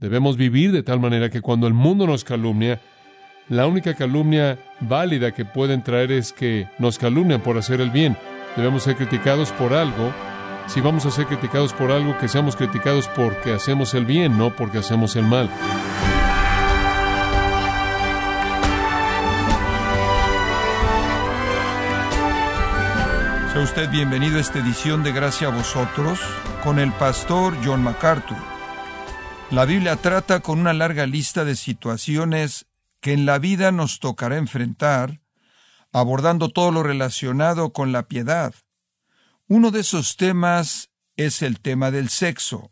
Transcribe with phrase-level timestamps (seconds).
[0.00, 2.80] Debemos vivir de tal manera que cuando el mundo nos calumnia,
[3.50, 8.16] la única calumnia válida que pueden traer es que nos calumnian por hacer el bien.
[8.56, 10.10] Debemos ser criticados por algo.
[10.68, 14.56] Si vamos a ser criticados por algo, que seamos criticados porque hacemos el bien, no
[14.56, 15.50] porque hacemos el mal.
[23.52, 26.20] Sea usted bienvenido a esta edición de Gracia a vosotros
[26.62, 28.59] con el pastor John MacArthur.
[29.50, 32.66] La Biblia trata con una larga lista de situaciones
[33.00, 35.22] que en la vida nos tocará enfrentar,
[35.90, 38.54] abordando todo lo relacionado con la piedad.
[39.48, 42.70] Uno de esos temas es el tema del sexo.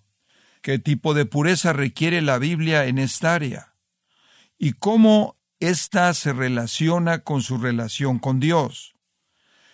[0.62, 3.74] ¿Qué tipo de pureza requiere la Biblia en esta área?
[4.56, 8.94] ¿Y cómo ésta se relaciona con su relación con Dios?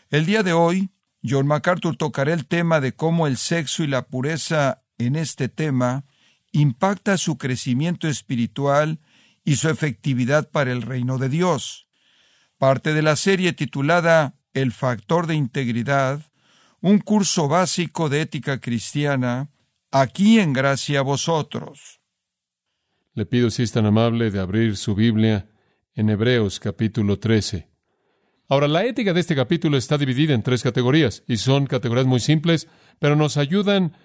[0.08, 0.88] El día de hoy,
[1.22, 6.06] John MacArthur tocará el tema de cómo el sexo y la pureza en este tema
[6.54, 9.00] impacta su crecimiento espiritual
[9.44, 11.88] y su efectividad para el reino de Dios.
[12.58, 16.22] Parte de la serie titulada El factor de integridad,
[16.80, 19.50] un curso básico de ética cristiana,
[19.91, 22.00] aquí en gracia a vosotros.
[23.14, 25.48] Le pido si es tan amable de abrir su Biblia
[25.94, 27.69] en Hebreos capítulo 13.
[28.48, 32.20] Ahora, la ética de este capítulo está dividida en tres categorías, y son categorías muy
[32.20, 32.69] simples,
[33.00, 33.97] pero nos ayudan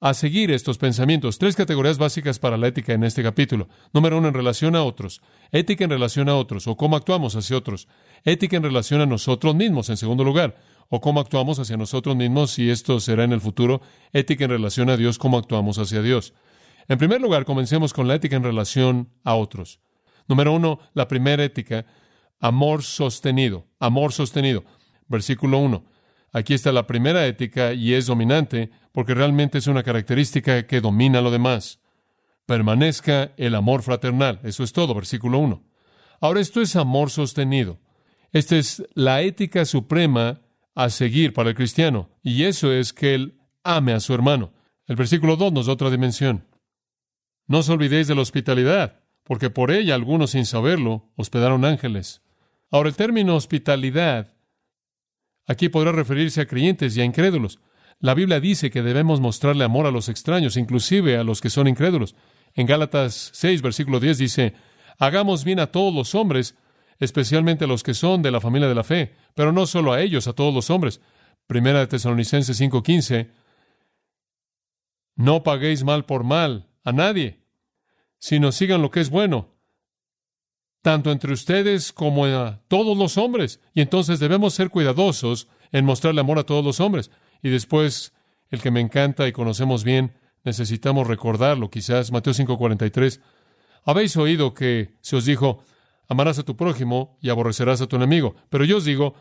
[0.00, 1.38] a seguir estos pensamientos.
[1.38, 3.68] Tres categorías básicas para la ética en este capítulo.
[3.92, 5.22] Número uno, en relación a otros.
[5.50, 7.88] Ética en relación a otros, o cómo actuamos hacia otros.
[8.24, 10.56] Ética en relación a nosotros mismos, en segundo lugar,
[10.88, 13.80] o cómo actuamos hacia nosotros mismos, y esto será en el futuro.
[14.12, 16.34] Ética en relación a Dios, cómo actuamos hacia Dios.
[16.88, 19.80] En primer lugar, comencemos con la ética en relación a otros.
[20.28, 21.86] Número uno, la primera ética
[22.44, 24.64] Amor sostenido, amor sostenido.
[25.08, 25.82] Versículo 1.
[26.30, 31.20] Aquí está la primera ética y es dominante porque realmente es una característica que domina
[31.20, 31.80] lo demás.
[32.46, 34.38] Permanezca el amor fraternal.
[34.44, 35.64] Eso es todo, versículo 1.
[36.20, 37.80] Ahora esto es amor sostenido.
[38.30, 40.42] Esta es la ética suprema
[40.76, 44.52] a seguir para el cristiano y eso es que él ame a su hermano.
[44.86, 46.46] El versículo 2 nos da otra dimensión.
[47.48, 52.22] No os olvidéis de la hospitalidad, porque por ella algunos sin saberlo hospedaron ángeles.
[52.70, 54.34] Ahora, el término hospitalidad
[55.46, 57.58] aquí podrá referirse a creyentes y a incrédulos.
[58.04, 61.68] La Biblia dice que debemos mostrarle amor a los extraños, inclusive a los que son
[61.68, 62.14] incrédulos.
[62.52, 64.52] En Gálatas 6, versículo 10 dice,
[64.98, 66.54] hagamos bien a todos los hombres,
[66.98, 70.02] especialmente a los que son de la familia de la fe, pero no solo a
[70.02, 71.00] ellos, a todos los hombres.
[71.46, 73.30] Primera de Tesalonicenses 5:15,
[75.16, 77.40] no paguéis mal por mal a nadie,
[78.18, 79.54] sino sigan lo que es bueno,
[80.82, 83.62] tanto entre ustedes como a todos los hombres.
[83.72, 87.10] Y entonces debemos ser cuidadosos en mostrarle amor a todos los hombres.
[87.44, 88.14] Y después,
[88.48, 93.20] el que me encanta y conocemos bien, necesitamos recordarlo, quizás Mateo 5:43.
[93.84, 95.62] Habéis oído que se os dijo,
[96.08, 98.34] amarás a tu prójimo y aborrecerás a tu enemigo.
[98.48, 99.14] Pero yo os digo,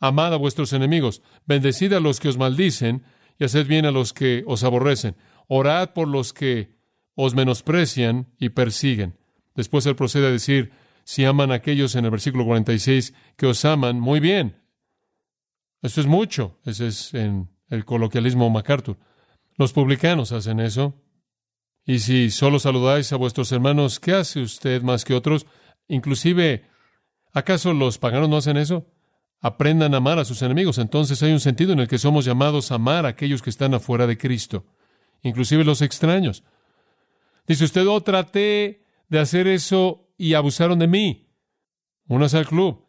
[0.00, 3.04] amad a vuestros enemigos, bendecid a los que os maldicen
[3.38, 5.14] y haced bien a los que os aborrecen.
[5.46, 6.74] Orad por los que
[7.14, 9.18] os menosprecian y persiguen.
[9.54, 10.72] Después él procede a decir,
[11.04, 14.56] si aman a aquellos en el versículo 46 que os aman, muy bien.
[15.82, 16.58] Eso es mucho.
[16.64, 18.98] Ese es en el coloquialismo MacArthur.
[19.56, 20.94] Los publicanos hacen eso.
[21.84, 25.46] Y si solo saludáis a vuestros hermanos, ¿qué hace usted más que otros?
[25.88, 26.66] Inclusive,
[27.32, 28.86] ¿acaso los paganos no hacen eso?
[29.40, 30.78] Aprendan a amar a sus enemigos.
[30.78, 33.74] Entonces hay un sentido en el que somos llamados a amar a aquellos que están
[33.74, 34.66] afuera de Cristo,
[35.22, 36.42] inclusive los extraños.
[37.46, 41.30] Dice usted, oh, traté de hacer eso y abusaron de mí.
[42.08, 42.84] Uno al club.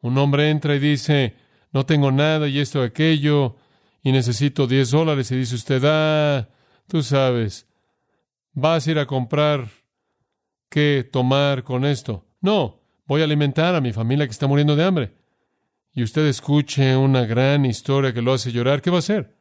[0.00, 1.36] Un hombre entra y dice,
[1.72, 3.56] no tengo nada y esto, aquello,
[4.02, 5.30] y necesito 10 dólares.
[5.30, 6.48] Y dice usted, ah,
[6.86, 7.66] tú sabes,
[8.52, 9.68] vas a ir a comprar
[10.68, 12.26] qué tomar con esto.
[12.40, 15.14] No, voy a alimentar a mi familia que está muriendo de hambre.
[15.94, 19.36] Y usted escuche una gran historia que lo hace llorar, ¿qué va a hacer?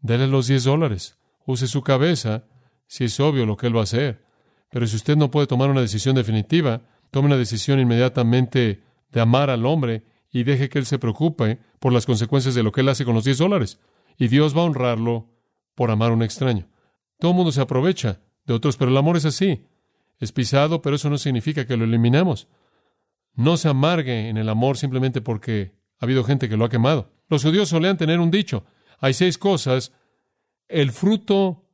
[0.00, 1.18] Dele los 10 dólares.
[1.46, 2.44] Use su cabeza,
[2.86, 4.24] si es obvio lo que él va a hacer.
[4.70, 9.48] Pero si usted no puede tomar una decisión definitiva, tome una decisión inmediatamente de amar
[9.48, 10.04] al hombre
[10.36, 13.14] y deje que él se preocupe por las consecuencias de lo que él hace con
[13.14, 13.80] los 10 dólares.
[14.18, 15.30] Y Dios va a honrarlo
[15.74, 16.68] por amar a un extraño.
[17.18, 19.64] Todo el mundo se aprovecha de otros, pero el amor es así.
[20.18, 22.48] Es pisado, pero eso no significa que lo eliminamos.
[23.32, 27.14] No se amargue en el amor simplemente porque ha habido gente que lo ha quemado.
[27.30, 28.66] Los judíos solían tener un dicho.
[28.98, 29.94] Hay seis cosas.
[30.68, 31.64] El fruto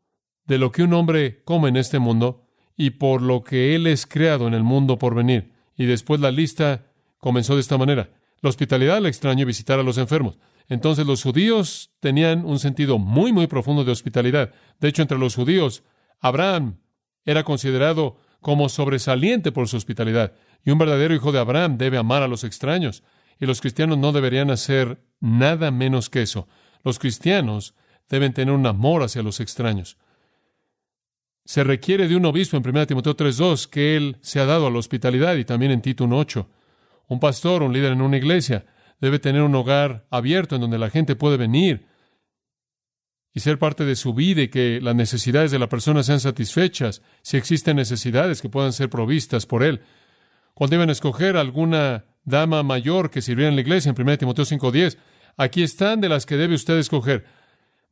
[0.45, 4.07] de lo que un hombre come en este mundo y por lo que Él es
[4.07, 5.51] creado en el mundo por venir.
[5.77, 6.87] Y después la lista
[7.19, 8.22] comenzó de esta manera.
[8.43, 10.39] La hospitalidad al extraño y visitar a los enfermos.
[10.69, 14.53] Entonces los judíos tenían un sentido muy, muy profundo de hospitalidad.
[14.81, 15.85] De hecho, entre los judíos,
[16.21, 16.81] Abraham
[17.25, 20.33] era considerado como sobresaliente por su hospitalidad.
[20.65, 23.03] Y un verdadero hijo de Abraham debe amar a los extraños.
[23.39, 26.49] Y los cristianos no deberían hacer nada menos que eso.
[26.85, 27.75] Los cristianos
[28.09, 29.97] deben tener un amor hacia los extraños.
[31.45, 34.71] Se requiere de un obispo en 1 Timoteo 3.2 que él se ha dado a
[34.71, 36.47] la hospitalidad y también en Tito 1.8.
[37.13, 38.65] Un pastor, un líder en una iglesia,
[38.99, 41.87] debe tener un hogar abierto en donde la gente puede venir
[43.35, 47.03] y ser parte de su vida y que las necesidades de la persona sean satisfechas,
[47.21, 49.83] si existen necesidades que puedan ser provistas por él.
[50.55, 54.97] Cuando deben escoger alguna dama mayor que sirviera en la iglesia, en 1 Timoteo 5.10,
[55.37, 57.27] aquí están de las que debe usted escoger,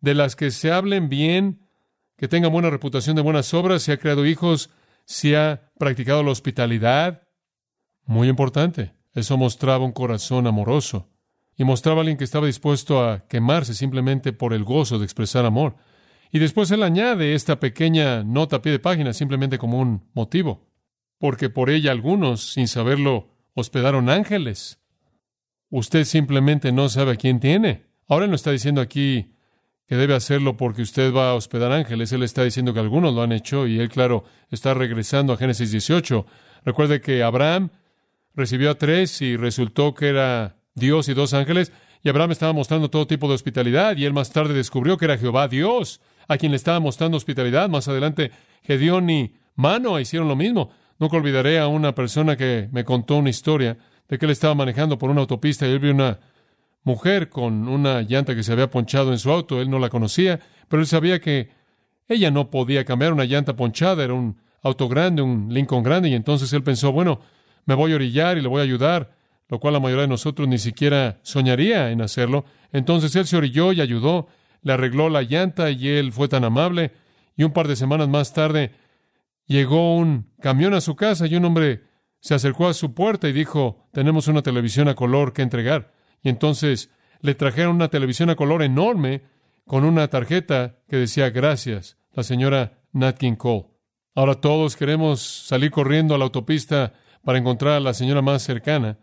[0.00, 1.68] de las que se hablen bien,
[2.16, 4.70] que tengan buena reputación de buenas obras, si ha creado hijos,
[5.04, 7.28] si ha practicado la hospitalidad.
[8.06, 8.98] Muy importante.
[9.12, 11.08] Eso mostraba un corazón amoroso
[11.56, 15.44] y mostraba a alguien que estaba dispuesto a quemarse simplemente por el gozo de expresar
[15.44, 15.76] amor.
[16.30, 20.68] Y después él añade esta pequeña nota a pie de página simplemente como un motivo,
[21.18, 24.78] porque por ella algunos, sin saberlo, hospedaron ángeles.
[25.70, 27.86] Usted simplemente no sabe a quién tiene.
[28.08, 29.34] Ahora no está diciendo aquí
[29.86, 32.12] que debe hacerlo porque usted va a hospedar ángeles.
[32.12, 35.72] Él está diciendo que algunos lo han hecho y él, claro, está regresando a Génesis
[35.72, 36.26] 18.
[36.64, 37.70] Recuerde que Abraham
[38.34, 41.72] recibió a tres y resultó que era Dios y dos ángeles.
[42.02, 45.18] Y Abraham estaba mostrando todo tipo de hospitalidad y él más tarde descubrió que era
[45.18, 47.68] Jehová Dios a quien le estaba mostrando hospitalidad.
[47.68, 48.30] Más adelante,
[48.62, 50.70] Gedeón y Mano hicieron lo mismo.
[50.98, 53.78] Nunca olvidaré a una persona que me contó una historia
[54.08, 56.20] de que él estaba manejando por una autopista y él vio una
[56.82, 59.60] mujer con una llanta que se había ponchado en su auto.
[59.60, 61.50] Él no la conocía, pero él sabía que
[62.08, 64.04] ella no podía cambiar una llanta ponchada.
[64.04, 67.20] Era un auto grande, un Lincoln grande, y entonces él pensó, bueno,
[67.66, 69.12] me voy a orillar y le voy a ayudar,
[69.48, 72.44] lo cual la mayoría de nosotros ni siquiera soñaría en hacerlo.
[72.72, 74.28] Entonces él se orilló y ayudó,
[74.62, 76.92] le arregló la llanta y él fue tan amable.
[77.36, 78.72] Y un par de semanas más tarde
[79.46, 81.82] llegó un camión a su casa y un hombre
[82.20, 85.92] se acercó a su puerta y dijo, tenemos una televisión a color que entregar.
[86.22, 86.90] Y entonces
[87.20, 89.22] le trajeron una televisión a color enorme
[89.66, 93.66] con una tarjeta que decía gracias, la señora Nat King Cole.
[94.14, 96.92] Ahora todos queremos salir corriendo a la autopista
[97.24, 98.98] para encontrar a la señora más cercana.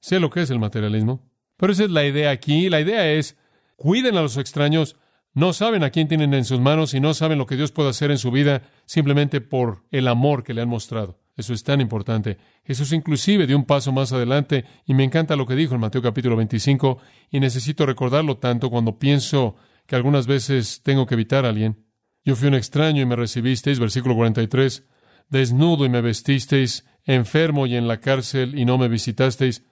[0.00, 1.30] Sé lo que es el materialismo.
[1.56, 2.70] Pero esa es la idea aquí.
[2.70, 3.36] La idea es,
[3.76, 4.96] cuiden a los extraños,
[5.34, 7.90] no saben a quién tienen en sus manos y no saben lo que Dios puede
[7.90, 11.20] hacer en su vida simplemente por el amor que le han mostrado.
[11.36, 12.38] Eso es tan importante.
[12.64, 16.02] Jesús inclusive dio un paso más adelante y me encanta lo que dijo en Mateo
[16.02, 16.98] capítulo 25
[17.30, 19.56] y necesito recordarlo tanto cuando pienso
[19.86, 21.86] que algunas veces tengo que evitar a alguien.
[22.24, 24.86] Yo fui un extraño y me recibisteis, versículo 43,
[25.28, 29.64] desnudo y me vestisteis, enfermo y en la cárcel y no me visitasteis.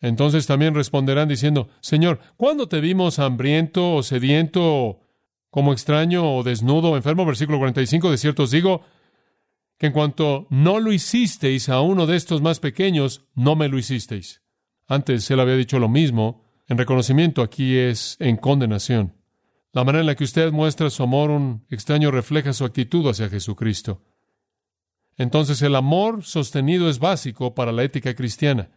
[0.00, 5.00] Entonces también responderán diciendo, Señor, ¿cuándo te vimos hambriento o sediento,
[5.50, 7.24] como extraño o desnudo o enfermo?
[7.24, 8.82] Versículo 45, de cierto os digo,
[9.78, 13.78] que en cuanto no lo hicisteis a uno de estos más pequeños, no me lo
[13.78, 14.42] hicisteis.
[14.88, 19.14] Antes él había dicho lo mismo, en reconocimiento aquí es en condenación.
[19.72, 23.28] La manera en la que usted muestra su amor un extraño refleja su actitud hacia
[23.28, 24.02] Jesucristo.
[25.16, 28.70] Entonces el amor sostenido es básico para la ética cristiana.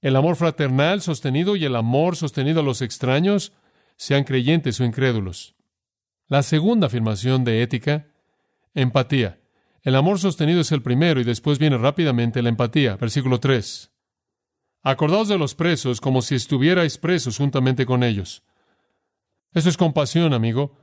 [0.00, 3.52] El amor fraternal sostenido y el amor sostenido a los extraños,
[3.96, 5.56] sean creyentes o incrédulos.
[6.28, 8.06] La segunda afirmación de ética,
[8.74, 9.40] empatía.
[9.82, 12.96] El amor sostenido es el primero y después viene rápidamente la empatía.
[12.96, 13.90] Versículo 3.
[14.82, 18.44] Acordaos de los presos como si estuvierais presos juntamente con ellos.
[19.52, 20.76] Eso es compasión, amigo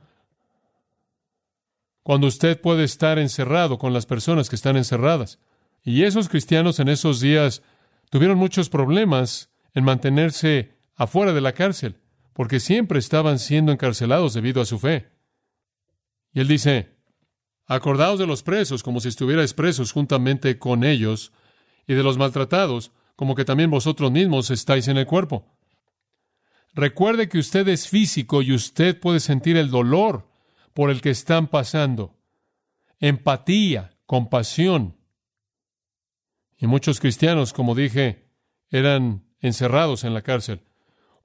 [2.06, 5.40] cuando usted puede estar encerrado con las personas que están encerradas.
[5.82, 7.64] Y esos cristianos en esos días
[8.10, 11.96] tuvieron muchos problemas en mantenerse afuera de la cárcel,
[12.32, 15.08] porque siempre estaban siendo encarcelados debido a su fe.
[16.32, 16.94] Y él dice,
[17.66, 21.32] acordaos de los presos como si estuvierais presos juntamente con ellos,
[21.88, 25.44] y de los maltratados, como que también vosotros mismos estáis en el cuerpo.
[26.72, 30.35] Recuerde que usted es físico y usted puede sentir el dolor
[30.76, 32.18] por el que están pasando.
[33.00, 34.98] Empatía, compasión.
[36.58, 38.28] Y muchos cristianos, como dije,
[38.68, 40.60] eran encerrados en la cárcel.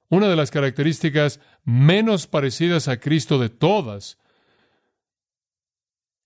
[0.08, 4.20] Una de las características menos parecidas a Cristo de todas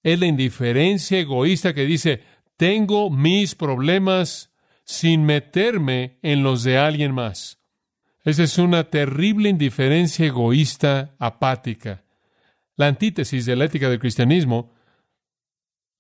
[0.04, 2.22] es la indiferencia egoísta que dice,
[2.58, 4.54] tengo mis problemas
[4.84, 7.58] sin meterme en los de alguien más.
[8.24, 12.05] Esa es una terrible indiferencia egoísta apática
[12.76, 14.74] la antítesis de la ética del cristianismo,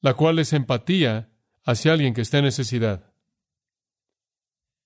[0.02, 1.30] la cual es empatía
[1.64, 3.12] hacia alguien que está en necesidad.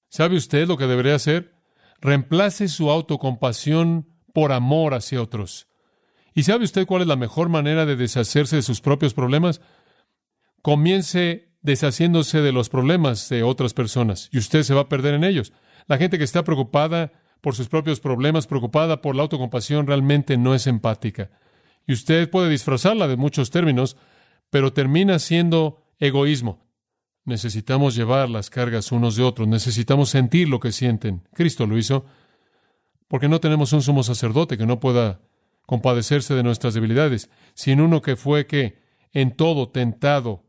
[0.10, 1.53] ¿Sabe usted lo que debería hacer?
[2.00, 5.67] Reemplace su autocompasión por amor hacia otros.
[6.34, 9.62] ¿Y sabe usted cuál es la mejor manera de deshacerse de sus propios problemas?
[10.62, 15.24] comience deshaciéndose de los problemas de otras personas y usted se va a perder en
[15.24, 15.53] ellos.
[15.88, 20.53] La gente que está preocupada por sus propios problemas, preocupada por la autocompasión, realmente no
[20.53, 21.31] es empática.
[21.89, 23.98] Y usted puede disfrazarla de muchos términos,
[24.51, 26.63] pero termina siendo egoísmo.
[27.25, 31.27] Necesitamos llevar las cargas unos de otros, necesitamos sentir lo que sienten.
[31.34, 32.05] Cristo lo hizo,
[33.08, 35.19] porque no tenemos un sumo sacerdote que no pueda
[35.65, 38.77] compadecerse de nuestras debilidades, sino uno que fue que
[39.12, 40.43] en todo tentado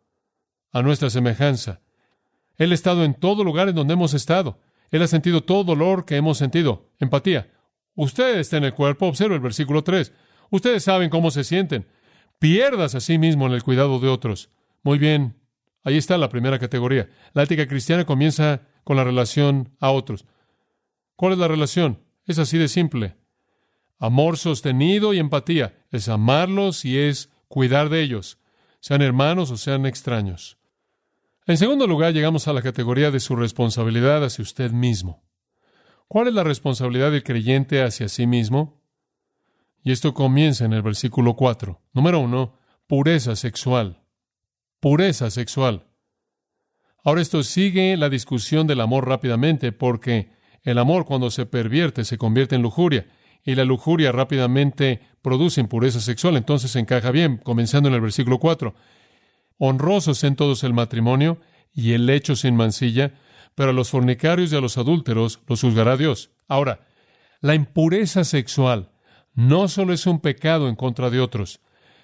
[0.73, 1.81] a nuestra semejanza.
[2.59, 4.61] Él ha estado en todo lugar en donde hemos estado.
[4.91, 6.91] Él ha sentido todo dolor que hemos sentido.
[6.99, 7.51] Empatía.
[7.95, 10.13] Usted está en el cuerpo, observa el versículo 3.
[10.51, 11.87] Ustedes saben cómo se sienten.
[12.39, 14.51] Pierdas a sí mismo en el cuidado de otros.
[14.83, 15.37] Muy bien,
[15.85, 17.09] ahí está la primera categoría.
[17.33, 20.25] La ética cristiana comienza con la relación a otros.
[21.17, 22.01] ¿Cuál es la relación?
[22.27, 23.17] Es así de simple.
[23.99, 25.85] Amor sostenido y empatía.
[25.91, 28.39] Es amarlos y es cuidar de ellos,
[28.81, 30.57] sean hermanos o sean extraños.
[31.47, 35.25] En segundo lugar, llegamos a la categoría de su responsabilidad hacia usted mismo.
[36.07, 38.80] ¿Cuál es la responsabilidad del creyente hacia sí mismo?
[39.83, 41.81] Y esto comienza en el versículo 4.
[41.93, 44.03] Número uno, pureza sexual.
[44.81, 45.87] Pureza sexual.
[47.03, 50.33] Ahora esto sigue la discusión del amor rápidamente porque
[50.63, 53.07] el amor cuando se pervierte se convierte en lujuria
[53.43, 56.37] y la lujuria rápidamente produce impureza sexual.
[56.37, 58.75] Entonces encaja bien, comenzando en el versículo 4.
[59.59, 61.41] Honrosos en todos el matrimonio
[61.73, 63.15] y el lecho sin mancilla,
[63.55, 66.31] pero a los fornicarios y a los adúlteros los juzgará Dios.
[66.49, 66.87] Ahora,
[67.41, 68.90] la impureza sexual
[69.35, 71.61] no solo es un pecado en contra de otros,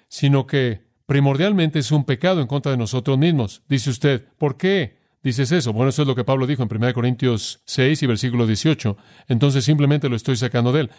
[0.07, 3.63] sino que primordialmente es un pecado en contra de nosotros mismos.
[3.67, 5.73] Dice usted, ¿por qué dices eso?
[5.73, 8.97] Bueno, eso es lo que Pablo dijo en 1 Corintios 6 y versículo 18.
[9.27, 10.91] Entonces simplemente lo estoy sacando de él.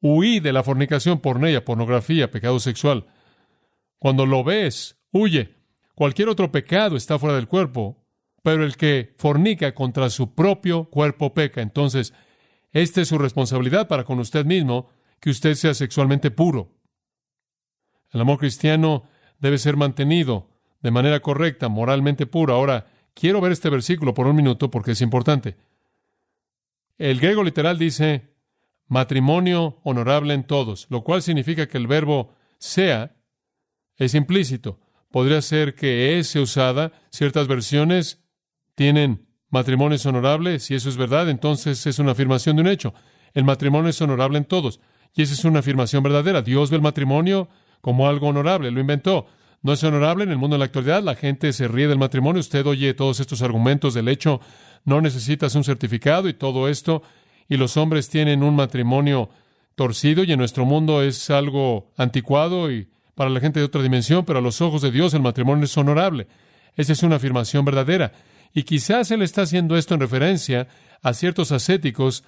[0.00, 3.06] Huí de la fornicación, pornea, pornografía, pecado sexual.
[3.98, 5.56] Cuando lo ves, huye.
[5.94, 8.02] Cualquier otro pecado está fuera del cuerpo,
[8.42, 11.60] pero el que fornica contra su propio cuerpo peca.
[11.60, 12.14] Entonces,
[12.72, 14.88] esta es su responsabilidad para con usted mismo,
[15.20, 16.74] que usted sea sexualmente puro.
[18.12, 19.04] El amor cristiano
[19.38, 20.50] debe ser mantenido
[20.80, 22.54] de manera correcta, moralmente puro.
[22.54, 25.56] Ahora, quiero ver este versículo por un minuto porque es importante.
[26.98, 28.34] El griego literal dice,
[28.86, 33.16] matrimonio honorable en todos, lo cual significa que el verbo sea
[33.96, 34.80] es implícito.
[35.10, 36.92] Podría ser que es usada.
[37.10, 38.22] Ciertas versiones
[38.74, 40.64] tienen matrimonios honorables.
[40.64, 42.94] Si eso es verdad, entonces es una afirmación de un hecho.
[43.34, 44.80] El matrimonio es honorable en todos.
[45.14, 46.42] Y esa es una afirmación verdadera.
[46.42, 47.48] Dios ve el matrimonio
[47.80, 48.70] como algo honorable.
[48.70, 49.26] Lo inventó.
[49.62, 51.02] No es honorable en el mundo de la actualidad.
[51.02, 52.40] La gente se ríe del matrimonio.
[52.40, 54.40] Usted oye todos estos argumentos del hecho.
[54.84, 57.02] No necesitas un certificado y todo esto
[57.50, 59.28] y los hombres tienen un matrimonio
[59.74, 64.24] torcido y en nuestro mundo es algo anticuado y para la gente de otra dimensión,
[64.24, 66.28] pero a los ojos de Dios el matrimonio es honorable.
[66.76, 68.12] Esa es una afirmación verdadera.
[68.54, 70.68] Y quizás él está haciendo esto en referencia
[71.02, 72.24] a ciertos ascéticos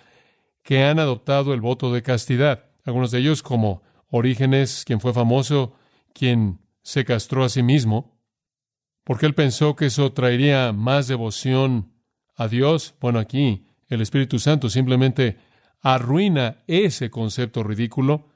[0.65, 2.65] que han adoptado el voto de castidad.
[2.85, 5.75] Algunos de ellos, como Orígenes, quien fue famoso,
[6.13, 8.19] quien se castró a sí mismo,
[9.05, 11.93] porque él pensó que eso traería más devoción
[12.37, 12.95] a Dios.
[13.01, 15.39] Bueno, aquí el Espíritu Santo simplemente
[15.81, 18.29] arruina ese concepto ridículo.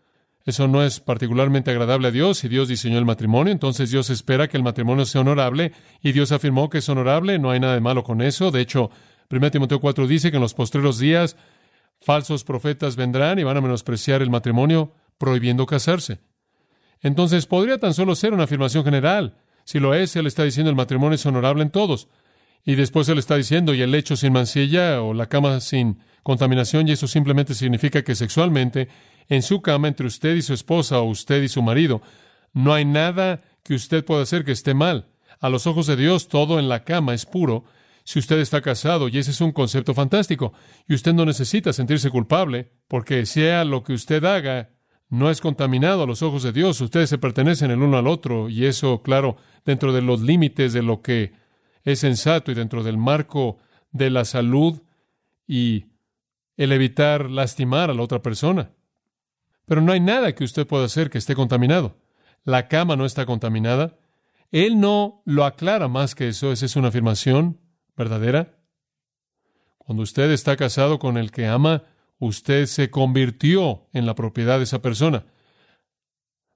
[0.44, 2.38] Eso no es particularmente agradable a Dios.
[2.38, 5.72] Si Dios diseñó el matrimonio, entonces Dios espera que el matrimonio sea honorable
[6.02, 7.38] y Dios afirmó que es honorable.
[7.38, 8.50] No hay nada de malo con eso.
[8.50, 8.90] De hecho,
[9.30, 11.36] 1 Timoteo 4 dice que en los postreros días
[12.00, 16.20] falsos profetas vendrán y van a menospreciar el matrimonio prohibiendo casarse.
[17.00, 19.36] Entonces podría tan solo ser una afirmación general.
[19.64, 22.08] Si lo es, Él está diciendo el matrimonio es honorable en todos.
[22.68, 26.88] Y después él está diciendo, y el lecho sin mancilla o la cama sin contaminación,
[26.88, 28.88] y eso simplemente significa que sexualmente,
[29.28, 32.02] en su cama, entre usted y su esposa o usted y su marido,
[32.52, 35.06] no hay nada que usted pueda hacer que esté mal.
[35.38, 37.64] A los ojos de Dios, todo en la cama es puro.
[38.06, 40.52] Si usted está casado, y ese es un concepto fantástico,
[40.86, 44.70] y usted no necesita sentirse culpable, porque sea lo que usted haga,
[45.08, 46.80] no es contaminado a los ojos de Dios.
[46.80, 50.84] Ustedes se pertenecen el uno al otro, y eso, claro, dentro de los límites de
[50.84, 51.32] lo que
[51.82, 53.58] es sensato y dentro del marco
[53.90, 54.82] de la salud
[55.48, 55.86] y
[56.56, 58.70] el evitar lastimar a la otra persona.
[59.64, 61.96] Pero no hay nada que usted pueda hacer que esté contaminado.
[62.44, 63.98] La cama no está contaminada.
[64.52, 66.52] Él no lo aclara más que eso.
[66.52, 67.65] Esa es una afirmación
[67.96, 68.58] verdadera.
[69.78, 71.84] Cuando usted está casado con el que ama,
[72.18, 75.24] usted se convirtió en la propiedad de esa persona.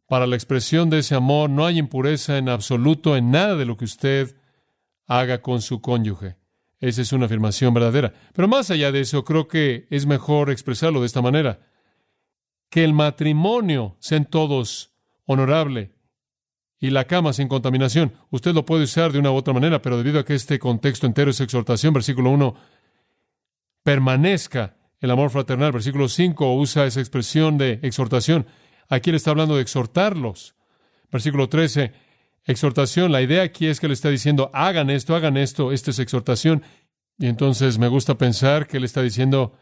[0.09, 3.77] Para la expresión de ese amor no hay impureza en absoluto en nada de lo
[3.77, 4.37] que usted
[5.07, 6.37] haga con su cónyuge.
[6.81, 8.13] Esa es una afirmación verdadera.
[8.33, 11.61] Pero más allá de eso, creo que es mejor expresarlo de esta manera.
[12.71, 14.93] Que el matrimonio sean todos
[15.27, 15.93] honorable
[16.81, 18.15] y la cama sin contaminación.
[18.31, 21.07] Usted lo puede usar de una u otra manera, pero debido a que este contexto
[21.07, 22.55] entero es exhortación, versículo 1,
[23.83, 25.73] permanezca el amor fraternal.
[25.73, 28.47] Versículo 5 usa esa expresión de exhortación.
[28.89, 30.55] Aquí le está hablando de exhortarlos.
[31.11, 31.93] Versículo 13,
[32.45, 33.13] exhortación.
[33.13, 35.73] La idea aquí es que le está diciendo, hagan esto, hagan esto.
[35.73, 36.63] Esta es exhortación.
[37.19, 39.55] Y entonces me gusta pensar que le está diciendo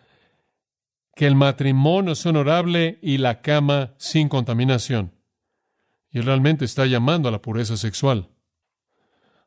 [1.17, 5.18] que el matrimonio es honorable y la cama sin contaminación.
[6.11, 8.31] Y realmente está llamando a la pureza sexual.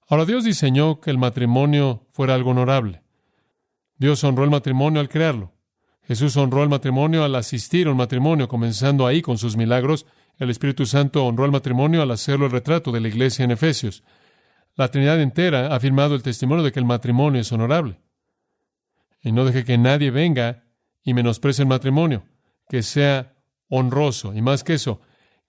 [0.07, 3.01] Ahora Dios diseñó que el matrimonio fuera algo honorable.
[3.97, 5.53] Dios honró el matrimonio al crearlo.
[6.03, 10.05] Jesús honró el matrimonio al asistir a un matrimonio, comenzando ahí con sus milagros.
[10.37, 14.03] El Espíritu Santo honró el matrimonio al hacerlo el retrato de la iglesia en Efesios.
[14.75, 17.99] La Trinidad entera ha afirmado el testimonio de que el matrimonio es honorable.
[19.21, 20.63] Y no deje que nadie venga
[21.03, 22.25] y menosprecie el matrimonio,
[22.67, 23.35] que sea
[23.69, 24.33] honroso.
[24.33, 24.99] Y más que eso,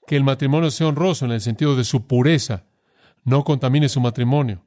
[0.07, 2.65] que el matrimonio sea honroso en el sentido de su pureza.
[3.25, 4.65] No contamine su matrimonio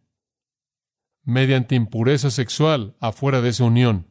[1.25, 4.07] mediante impureza sexual afuera de esa unión.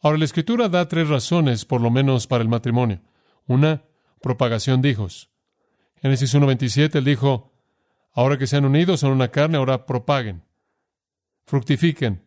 [0.00, 3.00] Ahora, la Escritura da tres razones, por lo menos, para el matrimonio.
[3.46, 3.82] Una,
[4.20, 5.30] propagación de hijos.
[6.00, 7.52] Génesis 1.27, él dijo,
[8.12, 10.44] ahora que se han unido, son una carne, ahora propaguen,
[11.46, 12.24] fructifiquen,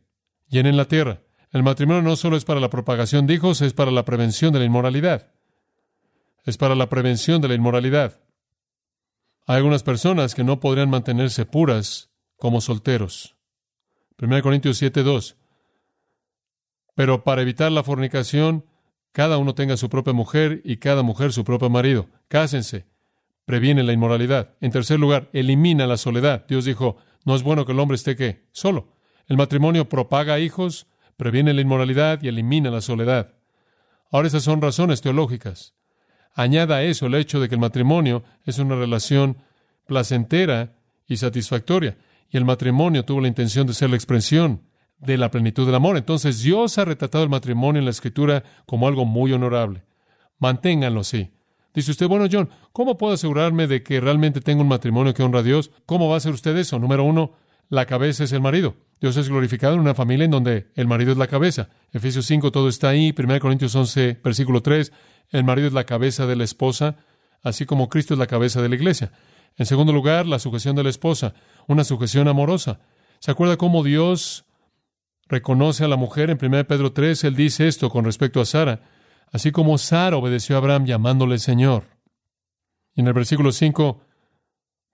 [0.50, 1.22] llenen la tierra.
[1.52, 4.60] El matrimonio no solo es para la propagación de hijos, es para la prevención de
[4.60, 5.32] la inmoralidad.
[6.44, 8.20] Es para la prevención de la inmoralidad.
[9.46, 13.36] Hay algunas personas que no podrían mantenerse puras como solteros.
[14.20, 15.38] 1 Corintios 7, 2.
[16.96, 18.66] Pero para evitar la fornicación,
[19.12, 22.08] cada uno tenga su propia mujer y cada mujer su propio marido.
[22.28, 22.86] Cásense.
[23.46, 24.56] Previene la inmoralidad.
[24.62, 26.46] En tercer lugar, elimina la soledad.
[26.48, 28.48] Dios dijo, no es bueno que el hombre esté qué?
[28.52, 28.94] Solo.
[29.28, 33.34] El matrimonio propaga hijos, previene la inmoralidad y elimina la soledad.
[34.12, 35.74] Ahora esas son razones teológicas.
[36.34, 39.38] Añada a eso el hecho de que el matrimonio es una relación
[39.86, 40.74] placentera
[41.08, 41.98] y satisfactoria
[42.30, 44.62] y el matrimonio tuvo la intención de ser la expresión
[45.00, 45.98] de la plenitud del amor.
[45.98, 49.84] Entonces Dios ha retratado el matrimonio en la escritura como algo muy honorable.
[50.40, 51.32] Manténganlo así.
[51.74, 55.40] Dice usted, bueno, John, ¿cómo puedo asegurarme de que realmente tengo un matrimonio que honra
[55.40, 55.72] a Dios?
[55.86, 56.80] ¿Cómo va a hacer usted eso?
[56.80, 57.34] Número uno,
[57.72, 58.76] la cabeza es el marido.
[59.00, 61.70] Dios es glorificado en una familia en donde el marido es la cabeza.
[61.94, 63.16] Efesios 5, todo está ahí.
[63.18, 64.92] 1 Corintios 11, versículo 3,
[65.30, 66.98] el marido es la cabeza de la esposa,
[67.42, 69.14] así como Cristo es la cabeza de la iglesia.
[69.56, 71.34] En segundo lugar, la sujeción de la esposa,
[71.66, 72.82] una sujeción amorosa.
[73.20, 74.44] ¿Se acuerda cómo Dios
[75.30, 77.24] reconoce a la mujer en 1 Pedro 3?
[77.24, 78.82] Él dice esto con respecto a Sara,
[79.32, 81.86] así como Sara obedeció a Abraham llamándole Señor.
[82.94, 84.02] Y en el versículo 5,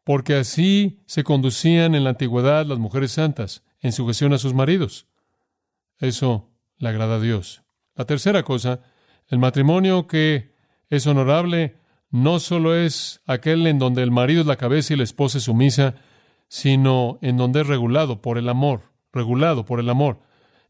[0.07, 5.05] porque así se conducían en la antigüedad las mujeres santas, en sujeción a sus maridos.
[5.99, 7.63] Eso le agrada a Dios.
[7.93, 8.79] La tercera cosa,
[9.27, 10.55] el matrimonio que
[10.89, 11.75] es honorable
[12.09, 15.43] no solo es aquel en donde el marido es la cabeza y la esposa es
[15.43, 15.95] sumisa,
[16.47, 20.21] sino en donde es regulado por el amor, regulado por el amor.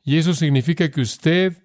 [0.04, 1.63] Y eso significa que usted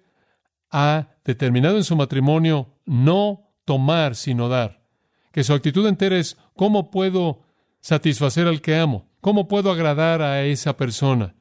[0.69, 4.85] ha determinado en su matrimonio no tomar, sino dar.
[5.31, 7.42] Que su actitud entera es cómo puedo
[7.83, 11.35] satisfacer al que amo, cómo puedo agradar a esa persona.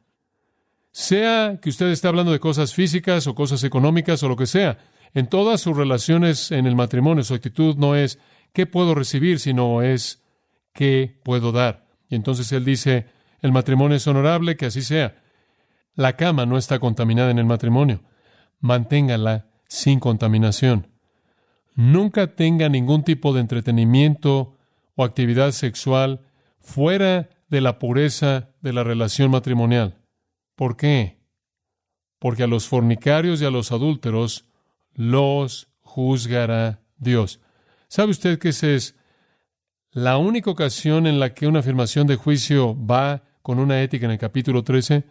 [0.90, 4.78] Sea que usted esté hablando de cosas físicas o cosas económicas o lo que sea,
[5.14, 8.18] en todas sus relaciones en el matrimonio, su actitud no es
[8.52, 10.24] qué puedo recibir, sino es
[10.72, 11.86] qué puedo dar.
[12.08, 13.06] Y entonces él dice,
[13.40, 15.22] el matrimonio es honorable, que así sea.
[15.94, 18.02] La cama no está contaminada en el matrimonio.
[18.58, 20.88] Manténgala sin contaminación.
[21.76, 24.58] Nunca tenga ningún tipo de entretenimiento
[24.96, 26.20] o actividad sexual
[26.62, 29.98] fuera de la pureza de la relación matrimonial.
[30.54, 31.18] ¿Por qué?
[32.18, 34.46] Porque a los fornicarios y a los adúlteros
[34.94, 37.40] los juzgará Dios.
[37.88, 38.96] ¿Sabe usted que esa es
[39.90, 44.12] la única ocasión en la que una afirmación de juicio va con una ética en
[44.12, 45.04] el capítulo 13?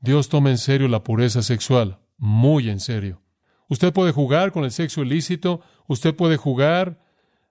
[0.00, 3.22] Dios toma en serio la pureza sexual, muy en serio.
[3.68, 7.02] Usted puede jugar con el sexo ilícito, usted puede jugar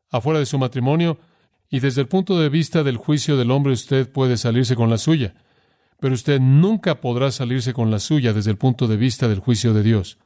[0.09, 1.17] afuera de su matrimonio,
[1.69, 4.97] y desde el punto de vista del juicio del hombre usted puede salirse con la
[4.97, 5.35] suya,
[5.99, 9.73] pero usted nunca podrá salirse con la suya desde el punto de vista del juicio
[9.73, 10.17] de Dios.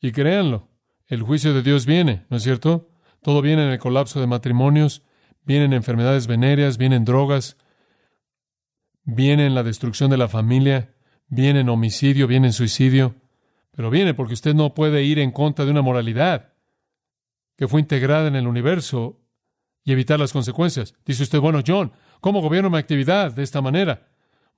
[0.00, 0.68] Y créanlo,
[1.06, 2.90] el juicio de Dios viene, ¿no es cierto?
[3.22, 5.02] Todo viene en el colapso de matrimonios,
[5.44, 7.56] vienen enfermedades venéreas, vienen drogas,
[9.04, 10.94] viene en la destrucción de la familia,
[11.28, 13.14] viene en homicidio, viene en suicidio,
[13.70, 16.52] pero viene porque usted no puede ir en contra de una moralidad
[17.56, 19.21] que fue integrada en el universo
[19.84, 20.94] y evitar las consecuencias.
[21.04, 24.08] Dice usted, bueno, John, ¿cómo gobierno mi actividad de esta manera?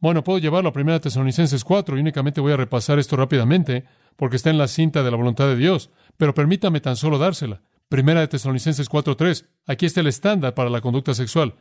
[0.01, 3.85] Bueno, puedo llevarlo a 1 Tesalonicenses 4 y únicamente voy a repasar esto rápidamente
[4.17, 5.91] porque está en la cinta de la voluntad de Dios.
[6.17, 7.63] Pero permítame tan solo dársela.
[7.89, 9.47] Primera de Tesalonicenses 4.3.
[9.67, 11.55] Aquí está el estándar para la conducta sexual.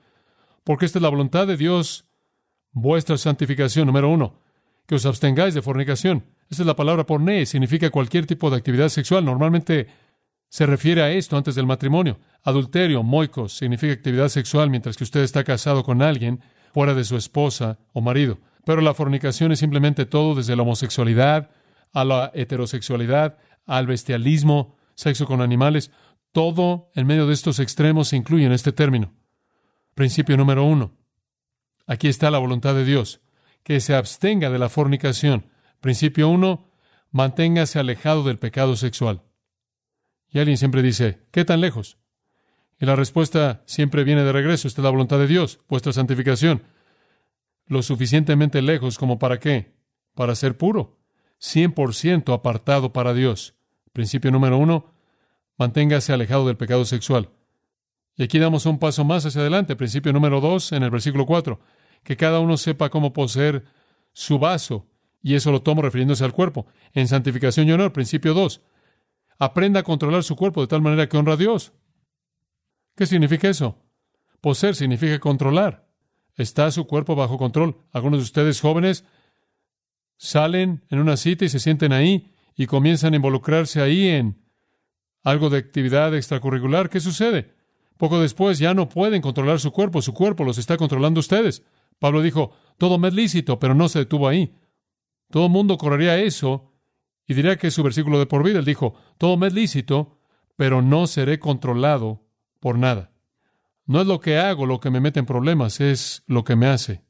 [0.63, 2.05] Porque esta es la voluntad de Dios,
[2.71, 4.39] vuestra santificación, número uno,
[4.87, 6.25] que os abstengáis de fornicación.
[6.49, 9.25] Esta es la palabra porné, significa cualquier tipo de actividad sexual.
[9.25, 9.87] Normalmente
[10.53, 12.19] se refiere a esto antes del matrimonio.
[12.43, 16.41] Adulterio, moicos, significa actividad sexual mientras que usted está casado con alguien
[16.75, 18.37] fuera de su esposa o marido.
[18.63, 21.49] Pero la fornicación es simplemente todo desde la homosexualidad
[21.91, 25.89] a la heterosexualidad, al bestialismo, sexo con animales.
[26.31, 29.11] Todo en medio de estos extremos se incluye en este término.
[29.95, 30.91] Principio número uno.
[31.87, 33.21] Aquí está la voluntad de Dios,
[33.63, 35.47] que se abstenga de la fornicación.
[35.81, 36.69] Principio uno,
[37.09, 39.23] manténgase alejado del pecado sexual.
[40.33, 41.97] Y alguien siempre dice, ¿qué tan lejos?
[42.79, 44.67] Y la respuesta siempre viene de regreso.
[44.67, 46.63] Esta es la voluntad de Dios, vuestra santificación.
[47.67, 49.73] Lo suficientemente lejos como para qué?
[50.15, 50.97] Para ser puro.
[51.39, 53.53] 100% apartado para Dios.
[53.93, 54.91] Principio número uno,
[55.57, 57.29] manténgase alejado del pecado sexual.
[58.15, 59.75] Y aquí damos un paso más hacia adelante.
[59.75, 61.59] Principio número dos, en el versículo cuatro,
[62.03, 63.65] que cada uno sepa cómo poseer
[64.13, 64.87] su vaso.
[65.21, 66.65] Y eso lo tomo refiriéndose al cuerpo.
[66.93, 68.61] En santificación y honor, principio dos,
[69.39, 71.73] aprenda a controlar su cuerpo de tal manera que honra a Dios.
[72.95, 73.79] ¿Qué significa eso?
[74.41, 75.87] Poseer significa controlar.
[76.35, 77.77] Está su cuerpo bajo control.
[77.91, 79.05] Algunos de ustedes jóvenes
[80.17, 84.43] salen en una cita y se sienten ahí y comienzan a involucrarse ahí en
[85.23, 86.89] algo de actividad extracurricular.
[86.89, 87.53] ¿Qué sucede?
[87.97, 91.63] Poco después ya no pueden controlar su cuerpo, su cuerpo los está controlando ustedes.
[91.99, 94.55] Pablo dijo, todo me es lícito, pero no se detuvo ahí.
[95.29, 96.72] Todo el mundo correría eso
[97.27, 98.59] y diría que su versículo de por vida.
[98.59, 100.19] Él dijo, todo me es lícito,
[100.55, 102.25] pero no seré controlado
[102.59, 103.11] por nada.
[103.85, 106.67] No es lo que hago lo que me mete en problemas, es lo que me
[106.67, 107.03] hace.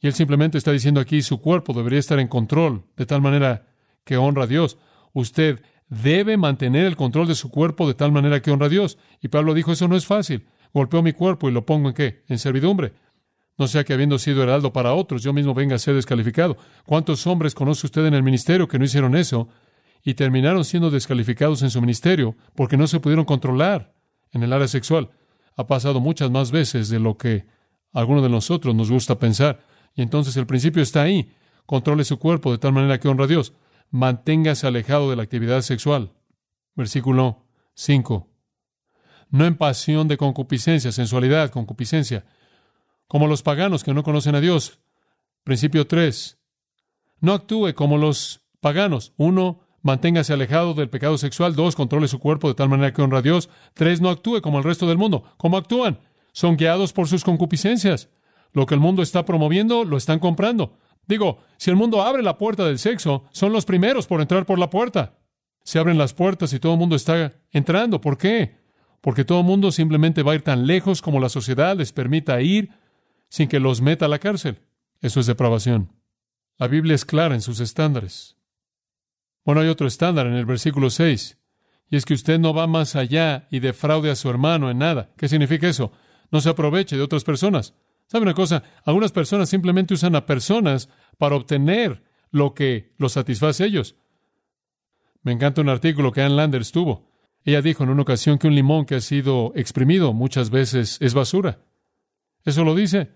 [0.00, 3.66] Y él simplemente está diciendo aquí, su cuerpo debería estar en control, de tal manera
[4.04, 4.78] que honra a Dios.
[5.12, 8.98] Usted debe mantener el control de su cuerpo de tal manera que honra a Dios.
[9.20, 10.46] Y Pablo dijo, eso no es fácil.
[10.72, 12.24] Golpeo mi cuerpo y lo pongo en qué?
[12.28, 12.92] En servidumbre.
[13.58, 16.56] No sea que habiendo sido heraldo para otros, yo mismo venga a ser descalificado.
[16.86, 19.48] ¿Cuántos hombres conoce usted en el ministerio que no hicieron eso
[20.02, 23.98] y terminaron siendo descalificados en su ministerio porque no se pudieron controlar?
[24.32, 25.10] en el área sexual.
[25.56, 27.46] Ha pasado muchas más veces de lo que
[27.92, 29.60] a algunos de nosotros nos gusta pensar.
[29.94, 31.32] Y entonces el principio está ahí.
[31.66, 33.52] Controle su cuerpo de tal manera que honra a Dios.
[33.90, 36.12] Manténgase alejado de la actividad sexual.
[36.74, 37.44] Versículo
[37.74, 38.28] 5.
[39.30, 42.24] No en pasión de concupiscencia, sensualidad, concupiscencia,
[43.08, 44.78] como los paganos que no conocen a Dios.
[45.42, 46.38] Principio 3.
[47.20, 49.12] No actúe como los paganos.
[49.16, 51.54] Uno, Manténgase alejado del pecado sexual.
[51.54, 53.48] Dos, controle su cuerpo de tal manera que honra a Dios.
[53.74, 55.24] Tres, no actúe como el resto del mundo.
[55.36, 56.00] ¿Cómo actúan?
[56.32, 58.10] Son guiados por sus concupiscencias.
[58.52, 60.76] Lo que el mundo está promoviendo, lo están comprando.
[61.06, 64.58] Digo, si el mundo abre la puerta del sexo, son los primeros por entrar por
[64.58, 65.18] la puerta.
[65.62, 68.00] Se abren las puertas y todo el mundo está entrando.
[68.00, 68.58] ¿Por qué?
[69.00, 72.40] Porque todo el mundo simplemente va a ir tan lejos como la sociedad les permita
[72.40, 72.70] ir
[73.28, 74.60] sin que los meta a la cárcel.
[75.00, 75.92] Eso es depravación.
[76.58, 78.36] La Biblia es clara en sus estándares.
[79.44, 81.38] Bueno, hay otro estándar en el versículo 6,
[81.90, 85.10] y es que usted no va más allá y defraude a su hermano en nada.
[85.16, 85.92] ¿Qué significa eso?
[86.30, 87.74] No se aproveche de otras personas.
[88.06, 88.62] ¿Sabe una cosa?
[88.84, 93.96] Algunas personas simplemente usan a personas para obtener lo que los satisface a ellos.
[95.22, 97.10] Me encanta un artículo que Ann Landers tuvo.
[97.44, 101.14] Ella dijo en una ocasión que un limón que ha sido exprimido muchas veces es
[101.14, 101.60] basura.
[102.44, 103.10] Eso lo dice.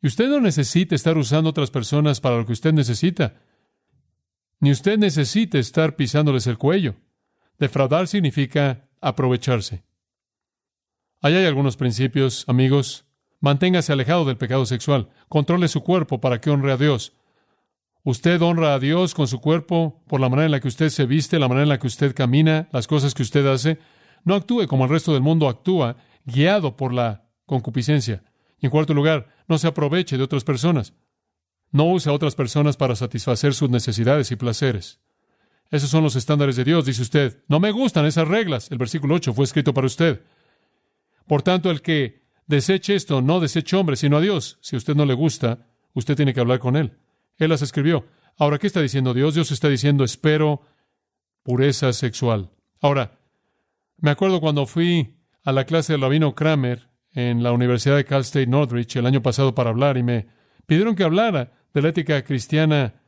[0.00, 3.34] Y usted no necesita estar usando otras personas para lo que usted necesita.
[4.60, 6.96] Ni usted necesita estar pisándoles el cuello.
[7.58, 9.82] Defraudar significa aprovecharse.
[11.20, 13.04] Ahí hay algunos principios, amigos.
[13.40, 15.08] Manténgase alejado del pecado sexual.
[15.28, 17.12] Controle su cuerpo para que honre a Dios.
[18.04, 21.06] Usted honra a Dios con su cuerpo por la manera en la que usted se
[21.06, 23.78] viste, la manera en la que usted camina, las cosas que usted hace.
[24.24, 28.22] No actúe como el resto del mundo actúa, guiado por la concupiscencia.
[28.60, 30.94] Y en cuarto lugar, no se aproveche de otras personas.
[31.70, 35.00] No use a otras personas para satisfacer sus necesidades y placeres.
[35.70, 37.42] Esos son los estándares de Dios, dice usted.
[37.46, 38.70] No me gustan esas reglas.
[38.70, 40.22] El versículo 8 fue escrito para usted.
[41.26, 44.58] Por tanto, el que deseche esto, no deseche hombre, sino a Dios.
[44.62, 46.96] Si a usted no le gusta, usted tiene que hablar con él.
[47.36, 48.06] Él las escribió.
[48.38, 49.34] Ahora, ¿qué está diciendo Dios?
[49.34, 50.62] Dios está diciendo, espero
[51.42, 52.50] pureza sexual.
[52.80, 53.18] Ahora,
[53.98, 58.22] me acuerdo cuando fui a la clase de Lavino Kramer en la Universidad de Cal
[58.22, 60.26] State Northridge el año pasado para hablar y me
[60.66, 63.02] pidieron que hablara de la ética cristiana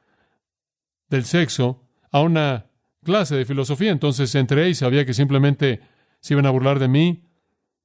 [1.09, 2.67] del sexo a una
[3.03, 3.91] clase de filosofía.
[3.91, 5.81] Entonces entré y sabía que simplemente
[6.21, 7.25] se iban a burlar de mí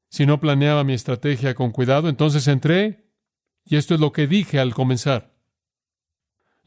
[0.10, 2.10] si no planeaba mi estrategia con cuidado.
[2.10, 3.10] Entonces entré
[3.66, 5.34] y esto es lo que dije al comenzar.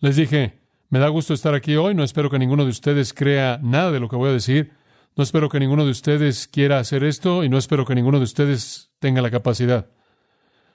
[0.01, 3.59] Les dije, me da gusto estar aquí hoy, no espero que ninguno de ustedes crea
[3.63, 4.73] nada de lo que voy a decir,
[5.17, 8.25] no espero que ninguno de ustedes quiera hacer esto y no espero que ninguno de
[8.25, 9.87] ustedes tenga la capacidad.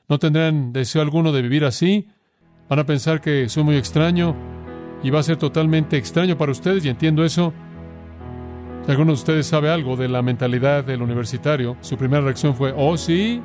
[0.09, 2.09] no tendrán deseo alguno de vivir así,
[2.69, 4.35] van a pensar que soy muy extraño
[5.01, 7.53] y va a ser totalmente extraño para ustedes y entiendo eso.
[8.85, 12.73] Si alguno de ustedes sabe algo de la mentalidad del universitario, su primera reacción fue,
[12.75, 13.41] oh sí,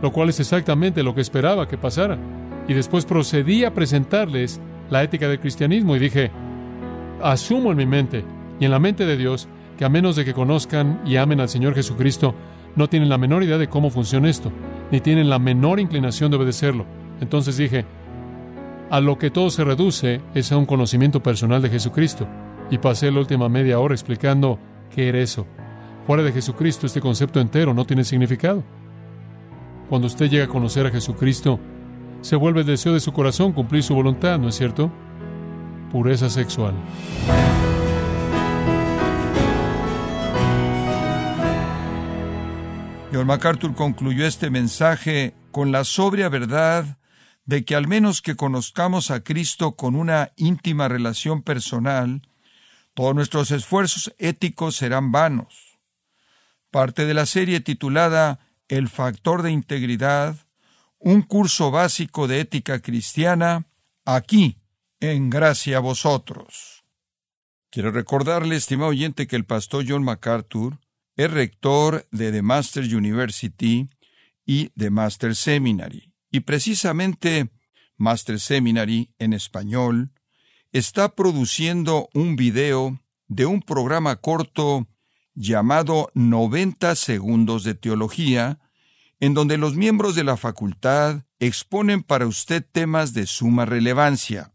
[0.00, 2.18] lo cual es exactamente lo que esperaba que pasara.
[2.68, 6.30] Y después procedí a presentarles la ética del cristianismo y dije,
[7.22, 8.24] asumo en mi mente
[8.60, 11.48] y en la mente de Dios que a menos de que conozcan y amen al
[11.48, 12.34] Señor Jesucristo,
[12.76, 14.52] no tienen la menor idea de cómo funciona esto,
[14.90, 16.86] ni tienen la menor inclinación de obedecerlo.
[17.20, 17.84] Entonces dije,
[18.90, 22.26] a lo que todo se reduce es a un conocimiento personal de Jesucristo.
[22.70, 24.58] Y pasé la última media hora explicando
[24.90, 25.46] qué era eso.
[26.06, 28.62] Fuera de Jesucristo este concepto entero no tiene significado.
[29.88, 31.58] Cuando usted llega a conocer a Jesucristo,
[32.20, 34.90] se vuelve el deseo de su corazón cumplir su voluntad, ¿no es cierto?
[35.90, 36.74] Pureza sexual.
[43.14, 46.98] John MacArthur concluyó este mensaje con la sobria verdad
[47.44, 52.22] de que al menos que conozcamos a Cristo con una íntima relación personal,
[52.92, 55.78] todos nuestros esfuerzos éticos serán vanos.
[56.72, 60.48] Parte de la serie titulada El factor de integridad,
[60.98, 63.68] un curso básico de ética cristiana,
[64.04, 64.58] aquí,
[64.98, 66.84] en gracia a vosotros.
[67.70, 70.80] Quiero recordarle, estimado oyente, que el pastor John MacArthur
[71.16, 73.88] es rector de The Master University
[74.44, 76.12] y The Master Seminary.
[76.30, 77.50] Y precisamente
[77.96, 80.10] Master Seminary en español
[80.72, 82.98] está produciendo un video
[83.28, 84.88] de un programa corto
[85.34, 88.58] llamado 90 segundos de teología,
[89.20, 94.52] en donde los miembros de la facultad exponen para usted temas de suma relevancia.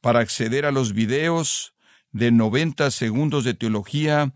[0.00, 1.74] Para acceder a los videos
[2.12, 4.32] de 90 segundos de teología,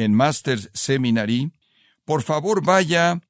[0.00, 1.52] en Masters Seminary,
[2.06, 3.20] por favor vaya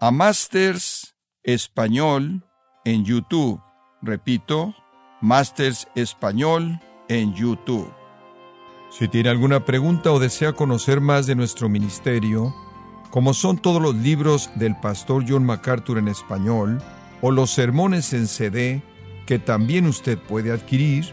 [0.00, 2.44] a Masters Español
[2.84, 3.60] en YouTube.
[4.00, 4.74] Repito,
[5.20, 7.92] Masters Español en YouTube.
[8.90, 12.54] Si tiene alguna pregunta o desea conocer más de nuestro ministerio,
[13.10, 16.80] como son todos los libros del pastor John MacArthur en español
[17.22, 18.82] o los sermones en CD
[19.26, 21.12] que también usted puede adquirir,